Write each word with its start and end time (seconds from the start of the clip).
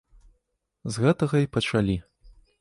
З 0.95 1.03
гэтага 1.03 1.35
й 1.45 1.51
пачалі. 1.59 1.97